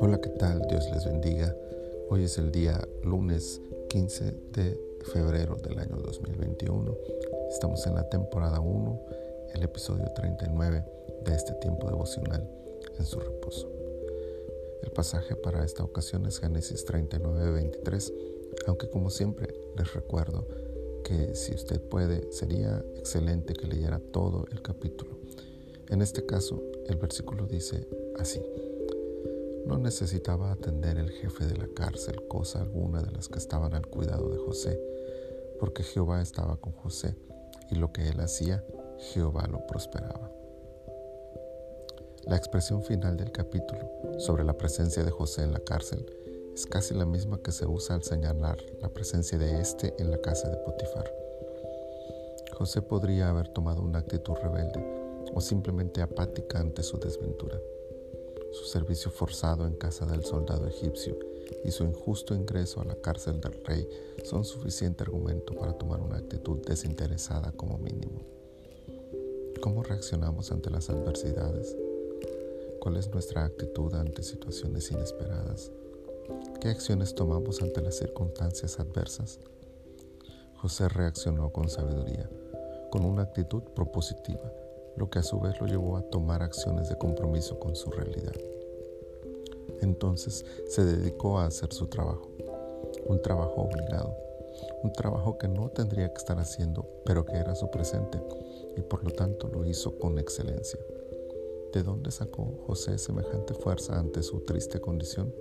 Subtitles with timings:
[0.00, 0.60] Hola, ¿qué tal?
[0.68, 1.56] Dios les bendiga.
[2.10, 4.78] Hoy es el día lunes 15 de
[5.10, 6.94] febrero del año 2021.
[7.48, 9.00] Estamos en la temporada 1,
[9.54, 10.84] el episodio 39
[11.24, 12.46] de este tiempo devocional
[12.98, 13.72] en su reposo.
[14.82, 18.12] El pasaje para esta ocasión es Génesis 39, 23,
[18.66, 20.46] aunque como siempre les recuerdo
[21.04, 25.17] que si usted puede, sería excelente que leyera todo el capítulo.
[25.90, 28.42] En este caso, el versículo dice así.
[29.64, 33.86] No necesitaba atender el jefe de la cárcel cosa alguna de las que estaban al
[33.86, 34.78] cuidado de José,
[35.58, 37.16] porque Jehová estaba con José,
[37.70, 38.62] y lo que él hacía,
[38.98, 40.30] Jehová lo prosperaba.
[42.24, 46.04] La expresión final del capítulo sobre la presencia de José en la cárcel
[46.52, 50.18] es casi la misma que se usa al señalar la presencia de éste en la
[50.18, 51.10] casa de Potifar.
[52.52, 57.60] José podría haber tomado una actitud rebelde o simplemente apática ante su desventura.
[58.52, 61.18] Su servicio forzado en casa del soldado egipcio
[61.64, 63.88] y su injusto ingreso a la cárcel del rey
[64.24, 68.20] son suficiente argumento para tomar una actitud desinteresada como mínimo.
[69.60, 71.76] ¿Cómo reaccionamos ante las adversidades?
[72.80, 75.70] ¿Cuál es nuestra actitud ante situaciones inesperadas?
[76.60, 79.40] ¿Qué acciones tomamos ante las circunstancias adversas?
[80.56, 82.28] José reaccionó con sabiduría,
[82.90, 84.52] con una actitud propositiva,
[84.98, 88.34] lo que a su vez lo llevó a tomar acciones de compromiso con su realidad.
[89.80, 92.28] Entonces se dedicó a hacer su trabajo,
[93.06, 94.16] un trabajo obligado,
[94.82, 98.20] un trabajo que no tendría que estar haciendo, pero que era su presente,
[98.76, 100.78] y por lo tanto lo hizo con excelencia.
[101.72, 105.32] ¿De dónde sacó José semejante fuerza ante su triste condición?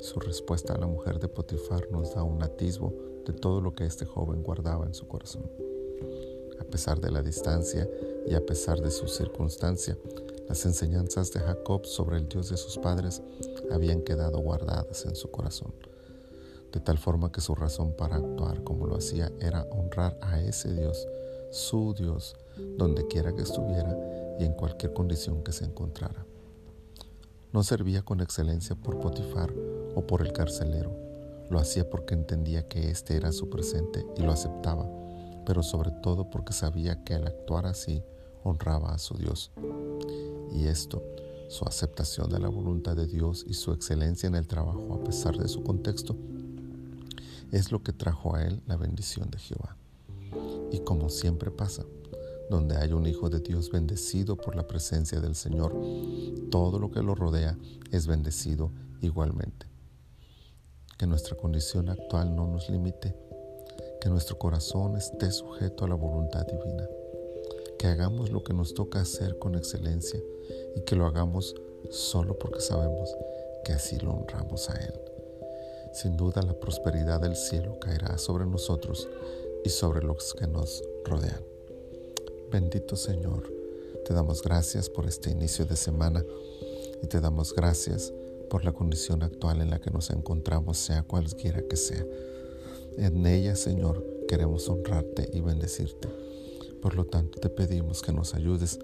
[0.00, 2.92] Su respuesta a la mujer de Potifar nos da un atisbo
[3.24, 5.50] de todo lo que este joven guardaba en su corazón.
[6.60, 7.88] A pesar de la distancia
[8.26, 9.96] y a pesar de su circunstancia,
[10.48, 13.22] las enseñanzas de Jacob sobre el Dios de sus padres
[13.70, 15.74] habían quedado guardadas en su corazón,
[16.72, 20.72] de tal forma que su razón para actuar como lo hacía era honrar a ese
[20.72, 21.06] Dios,
[21.50, 22.36] su Dios,
[22.76, 23.96] donde quiera que estuviera
[24.38, 26.26] y en cualquier condición que se encontrara.
[27.52, 29.52] No servía con excelencia por Potifar
[29.94, 30.90] o por el carcelero,
[31.48, 34.88] lo hacía porque entendía que este era su presente y lo aceptaba,
[35.44, 38.02] pero sobre todo porque sabía que al actuar así
[38.44, 39.50] honraba a su Dios.
[40.52, 41.02] Y esto,
[41.48, 45.36] su aceptación de la voluntad de Dios y su excelencia en el trabajo a pesar
[45.36, 46.16] de su contexto,
[47.52, 49.76] es lo que trajo a él la bendición de Jehová.
[50.72, 51.84] Y como siempre pasa,
[52.50, 55.74] donde hay un Hijo de Dios bendecido por la presencia del Señor,
[56.50, 57.56] todo lo que lo rodea
[57.90, 58.70] es bendecido
[59.00, 59.66] igualmente.
[60.98, 63.14] Que nuestra condición actual no nos limite,
[64.00, 66.86] que nuestro corazón esté sujeto a la voluntad divina,
[67.78, 70.20] que hagamos lo que nos toca hacer con excelencia
[70.74, 71.54] y que lo hagamos
[71.90, 73.14] solo porque sabemos
[73.64, 74.94] que así lo honramos a Él.
[75.92, 79.08] Sin duda la prosperidad del cielo caerá sobre nosotros
[79.64, 81.42] y sobre los que nos rodean.
[82.50, 83.52] Bendito Señor,
[84.04, 86.24] te damos gracias por este inicio de semana
[87.02, 88.12] y te damos gracias
[88.48, 92.04] por la condición actual en la que nos encontramos, sea cualquiera que sea.
[92.96, 96.25] En ella, Señor, queremos honrarte y bendecirte.
[96.86, 98.78] Por lo tanto, te pedimos que nos ayudes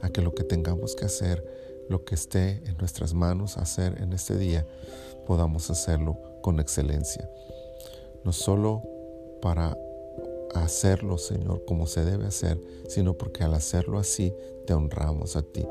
[0.00, 1.44] a que lo que tengamos que hacer,
[1.88, 4.64] lo que esté en nuestras manos hacer en este día,
[5.26, 7.28] podamos hacerlo con excelencia.
[8.22, 8.84] No solo
[9.42, 9.76] para
[10.54, 14.32] hacerlo, Señor, como se debe hacer, sino porque al hacerlo así
[14.64, 15.66] te honramos a ti.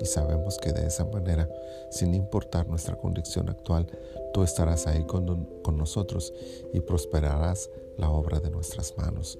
[0.00, 1.48] Y sabemos que de esa manera,
[1.92, 3.86] sin importar nuestra condición actual,
[4.34, 6.34] tú estarás ahí con, con nosotros
[6.72, 9.38] y prosperarás la obra de nuestras manos.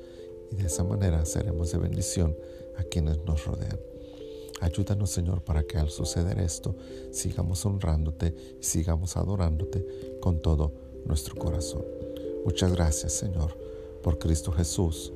[0.51, 2.37] Y de esa manera seremos de bendición
[2.77, 3.79] a quienes nos rodean.
[4.61, 6.77] Ayúdanos, Señor, para que al suceder esto
[7.13, 10.73] sigamos honrándote y sigamos adorándote con todo
[11.07, 11.85] nuestro corazón.
[12.45, 13.71] Muchas gracias, Señor
[14.03, 15.13] por Cristo Jesús.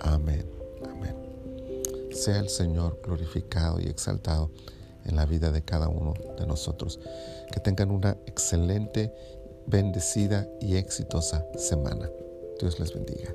[0.00, 0.46] Amén.
[0.88, 1.16] Amén.
[2.12, 4.50] Sea el Señor glorificado y exaltado
[5.04, 7.00] en la vida de cada uno de nosotros.
[7.52, 9.12] Que tengan una excelente,
[9.66, 12.10] bendecida y exitosa semana.
[12.58, 13.34] Dios les bendiga.